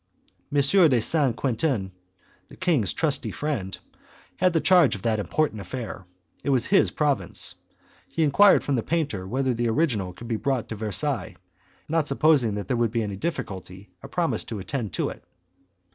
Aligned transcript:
M. 0.51 0.59
de 0.63 0.99
St. 0.99 1.35
Quentin, 1.35 1.91
the 2.49 2.55
king's 2.55 2.91
trusty 2.91 3.29
friend, 3.31 3.77
had 4.37 4.51
the 4.51 4.59
charge 4.59 4.95
of 4.95 5.03
that 5.03 5.19
important 5.19 5.61
affair; 5.61 6.07
it 6.43 6.49
was 6.49 6.65
his 6.65 6.89
province: 6.89 7.53
He 8.07 8.23
enquired 8.23 8.63
from 8.63 8.73
the 8.77 8.81
painter 8.81 9.27
whether 9.27 9.53
the 9.53 9.69
original 9.69 10.11
could 10.11 10.27
be 10.27 10.37
brought 10.37 10.69
to 10.69 10.75
Versailles, 10.75 11.35
and 11.35 11.35
the 11.35 11.37
artist, 11.57 11.89
not 11.89 12.07
supposing 12.07 12.55
there 12.55 12.75
would 12.77 12.89
be 12.89 13.03
any 13.03 13.15
difficulty, 13.15 13.91
promised 14.09 14.47
to 14.47 14.57
attend 14.57 14.91
to 14.93 15.09
it. 15.09 15.23